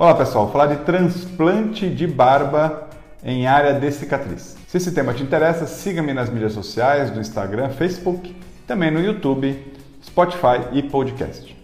Olá 0.00 0.14
pessoal, 0.14 0.44
vou 0.44 0.52
falar 0.54 0.68
de 0.68 0.76
transplante 0.76 1.90
de 1.90 2.06
barba 2.06 2.88
em 3.22 3.46
área 3.46 3.78
de 3.78 3.92
cicatriz. 3.92 4.56
Se 4.66 4.78
esse 4.78 4.92
tema 4.92 5.12
te 5.12 5.22
interessa, 5.22 5.66
siga-me 5.66 6.14
nas 6.14 6.30
mídias 6.30 6.54
sociais, 6.54 7.14
no 7.14 7.20
Instagram, 7.20 7.68
Facebook, 7.68 8.34
também 8.66 8.90
no 8.90 8.98
YouTube, 8.98 9.62
Spotify 10.02 10.68
e 10.72 10.82
podcast. 10.82 11.54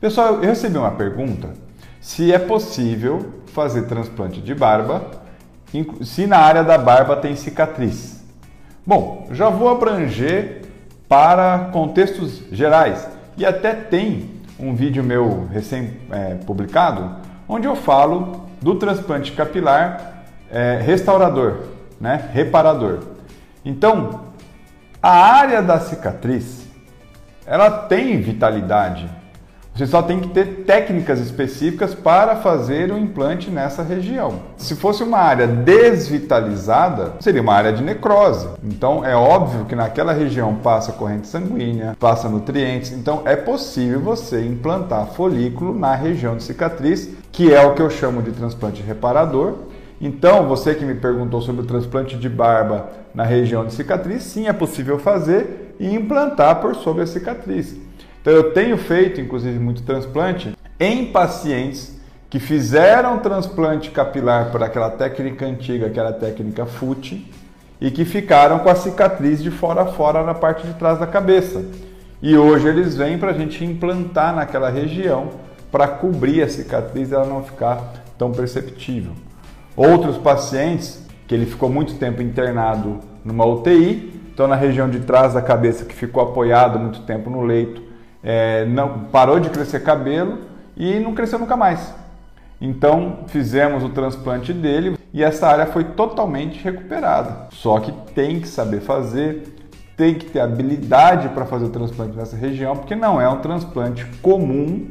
Pessoal, 0.00 0.34
eu 0.34 0.42
recebi 0.42 0.78
uma 0.78 0.92
pergunta 0.92 1.50
se 2.00 2.32
é 2.32 2.38
possível 2.38 3.42
fazer 3.46 3.88
transplante 3.88 4.40
de 4.40 4.54
barba 4.54 5.10
se 6.04 6.28
na 6.28 6.38
área 6.38 6.62
da 6.62 6.78
barba 6.78 7.16
tem 7.16 7.34
cicatriz. 7.34 8.24
Bom, 8.86 9.26
já 9.32 9.48
vou 9.48 9.68
abranger 9.68 10.62
para 11.08 11.70
contextos 11.72 12.40
gerais 12.52 13.04
e 13.36 13.44
até 13.44 13.74
tem 13.74 14.30
um 14.60 14.76
vídeo 14.76 15.02
meu 15.02 15.48
recém-publicado 15.50 17.16
é, 17.26 17.29
onde 17.50 17.66
eu 17.66 17.74
falo 17.74 18.46
do 18.62 18.76
transplante 18.76 19.32
capilar 19.32 20.24
é, 20.48 20.80
restaurador, 20.80 21.64
né? 22.00 22.30
reparador. 22.32 23.00
Então, 23.64 24.20
a 25.02 25.10
área 25.10 25.60
da 25.60 25.80
cicatriz, 25.80 26.64
ela 27.44 27.68
tem 27.68 28.20
vitalidade. 28.20 29.10
Você 29.74 29.86
só 29.86 30.02
tem 30.02 30.20
que 30.20 30.28
ter 30.28 30.64
técnicas 30.66 31.20
específicas 31.20 31.94
para 31.94 32.36
fazer 32.36 32.92
o 32.92 32.98
implante 32.98 33.50
nessa 33.50 33.82
região. 33.82 34.40
Se 34.56 34.74
fosse 34.74 35.02
uma 35.02 35.18
área 35.18 35.46
desvitalizada, 35.46 37.14
seria 37.20 37.40
uma 37.40 37.54
área 37.54 37.72
de 37.72 37.82
necrose. 37.82 38.48
Então 38.62 39.04
é 39.04 39.16
óbvio 39.16 39.64
que 39.64 39.74
naquela 39.74 40.12
região 40.12 40.56
passa 40.56 40.92
corrente 40.92 41.28
sanguínea, 41.28 41.96
passa 41.98 42.28
nutrientes. 42.28 42.92
Então 42.92 43.22
é 43.24 43.36
possível 43.36 44.00
você 44.00 44.44
implantar 44.44 45.06
folículo 45.06 45.76
na 45.76 45.94
região 45.94 46.36
de 46.36 46.42
cicatriz 46.42 47.08
que 47.32 47.52
é 47.52 47.64
o 47.64 47.74
que 47.74 47.82
eu 47.82 47.90
chamo 47.90 48.22
de 48.22 48.32
transplante 48.32 48.82
reparador. 48.82 49.54
Então, 50.00 50.48
você 50.48 50.74
que 50.74 50.84
me 50.84 50.94
perguntou 50.94 51.42
sobre 51.42 51.62
o 51.62 51.66
transplante 51.66 52.16
de 52.16 52.28
barba 52.28 52.88
na 53.14 53.22
região 53.22 53.66
de 53.66 53.74
cicatriz, 53.74 54.22
sim, 54.22 54.48
é 54.48 54.52
possível 54.52 54.98
fazer 54.98 55.74
e 55.78 55.94
implantar 55.94 56.60
por 56.60 56.74
sobre 56.74 57.02
a 57.02 57.06
cicatriz. 57.06 57.76
Então, 58.20 58.32
eu 58.32 58.52
tenho 58.52 58.76
feito, 58.78 59.20
inclusive, 59.20 59.58
muito 59.58 59.82
transplante 59.82 60.56
em 60.78 61.06
pacientes 61.06 62.00
que 62.30 62.38
fizeram 62.38 63.18
transplante 63.18 63.90
capilar 63.90 64.50
por 64.50 64.62
aquela 64.62 64.88
técnica 64.88 65.44
antiga, 65.44 65.86
aquela 65.86 66.12
técnica 66.12 66.64
FUT, 66.64 67.28
e 67.80 67.90
que 67.90 68.04
ficaram 68.04 68.60
com 68.60 68.68
a 68.68 68.74
cicatriz 68.74 69.42
de 69.42 69.50
fora 69.50 69.82
a 69.82 69.86
fora 69.86 70.22
na 70.22 70.34
parte 70.34 70.66
de 70.66 70.74
trás 70.74 70.98
da 70.98 71.06
cabeça. 71.06 71.64
E 72.22 72.36
hoje 72.36 72.68
eles 72.68 72.96
vêm 72.96 73.18
para 73.18 73.30
a 73.30 73.34
gente 73.34 73.64
implantar 73.64 74.34
naquela 74.34 74.68
região 74.68 75.30
para 75.70 75.86
cobrir 75.88 76.42
a 76.42 76.48
cicatriz 76.48 77.10
e 77.10 77.14
ela 77.14 77.26
não 77.26 77.42
ficar 77.42 77.94
tão 78.18 78.32
perceptível. 78.32 79.12
Outros 79.76 80.18
pacientes 80.18 81.02
que 81.26 81.34
ele 81.34 81.46
ficou 81.46 81.68
muito 81.68 81.94
tempo 81.94 82.20
internado 82.20 82.98
numa 83.24 83.46
UTI, 83.46 84.12
então 84.32 84.48
na 84.48 84.56
região 84.56 84.90
de 84.90 85.00
trás 85.00 85.34
da 85.34 85.42
cabeça 85.42 85.84
que 85.84 85.94
ficou 85.94 86.22
apoiado 86.22 86.78
muito 86.78 87.00
tempo 87.02 87.30
no 87.30 87.42
leito, 87.42 87.82
é, 88.22 88.64
não 88.66 89.04
parou 89.04 89.38
de 89.38 89.48
crescer 89.48 89.80
cabelo 89.80 90.38
e 90.76 90.98
não 90.98 91.14
cresceu 91.14 91.38
nunca 91.38 91.56
mais. 91.56 91.94
Então 92.60 93.20
fizemos 93.28 93.82
o 93.82 93.88
transplante 93.88 94.52
dele 94.52 94.98
e 95.14 95.22
essa 95.22 95.46
área 95.46 95.66
foi 95.66 95.84
totalmente 95.84 96.62
recuperada. 96.62 97.48
Só 97.50 97.80
que 97.80 97.92
tem 98.14 98.40
que 98.40 98.48
saber 98.48 98.80
fazer, 98.80 99.54
tem 99.96 100.14
que 100.14 100.26
ter 100.26 100.40
habilidade 100.40 101.28
para 101.30 101.46
fazer 101.46 101.66
o 101.66 101.70
transplante 101.70 102.16
nessa 102.16 102.36
região, 102.36 102.76
porque 102.76 102.94
não 102.94 103.20
é 103.20 103.28
um 103.28 103.40
transplante 103.40 104.04
comum 104.20 104.88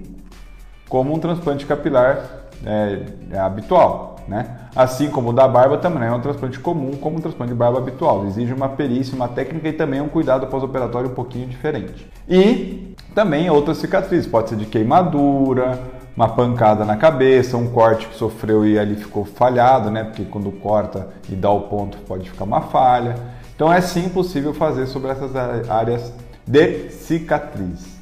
como 0.90 1.14
um 1.14 1.20
transplante 1.20 1.66
capilar 1.66 2.26
é, 2.66 3.04
é 3.32 3.40
habitual. 3.40 4.18
Né? 4.28 4.58
Assim 4.76 5.10
como 5.10 5.30
o 5.30 5.34
da 5.34 5.48
barba 5.48 5.78
também 5.78 6.08
é 6.08 6.12
um 6.12 6.20
transplante 6.20 6.60
comum, 6.60 6.92
como 6.92 7.18
um 7.18 7.22
transplante 7.22 7.52
de 7.52 7.58
barba 7.58 7.80
habitual. 7.80 8.26
Exige 8.28 8.54
uma 8.54 8.70
perícia, 8.70 9.16
uma 9.16 9.28
técnica 9.28 9.70
e 9.70 9.74
também 9.74 10.02
um 10.02 10.10
cuidado 10.10 10.46
pós-operatório 10.48 11.10
um 11.10 11.16
pouquinho 11.16 11.48
diferente. 11.48 12.08
E 12.28 12.94
também 13.16 13.50
outras 13.50 13.78
cicatrizes, 13.78 14.28
pode 14.28 14.50
ser 14.50 14.56
de 14.56 14.66
queimadura, 14.66 15.80
uma 16.16 16.28
pancada 16.30 16.86
na 16.86 16.98
cabeça, 16.98 17.58
um 17.58 17.70
corte 17.72 18.08
que 18.08 18.16
sofreu 18.16 18.66
e 18.66 18.78
ali 18.78 18.96
ficou 18.96 19.26
falhado, 19.26 19.90
né? 19.90 20.04
Porque 20.04 20.26
quando 20.26 20.52
corta 20.52 21.08
e 21.30 21.36
dá 21.36 21.50
o 21.50 21.62
ponto 21.62 21.98
pode 22.00 22.30
ficar 22.30 22.44
uma 22.44 22.62
falha. 22.62 23.16
Então 23.56 23.72
é 23.72 23.82
sim 23.82 24.10
possível 24.10 24.54
fazer 24.54 24.86
sobre 24.86 25.10
essas 25.12 25.36
áreas 25.36 26.14
de 26.46 26.90
cicatriz. 26.92 27.98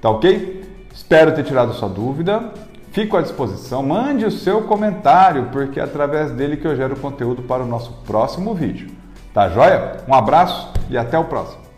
Tá 0.00 0.10
ok? 0.10 0.59
Espero 1.00 1.32
ter 1.32 1.44
tirado 1.44 1.72
sua 1.72 1.88
dúvida. 1.88 2.52
Fico 2.92 3.16
à 3.16 3.22
disposição. 3.22 3.82
Mande 3.82 4.26
o 4.26 4.30
seu 4.30 4.64
comentário, 4.64 5.48
porque 5.50 5.80
é 5.80 5.82
através 5.82 6.30
dele 6.30 6.58
que 6.58 6.66
eu 6.66 6.76
gero 6.76 6.94
conteúdo 6.94 7.42
para 7.42 7.62
o 7.62 7.66
nosso 7.66 7.90
próximo 8.06 8.54
vídeo. 8.54 8.90
Tá 9.32 9.48
joia? 9.48 9.96
Um 10.06 10.14
abraço 10.14 10.70
e 10.90 10.98
até 10.98 11.18
o 11.18 11.24
próximo. 11.24 11.69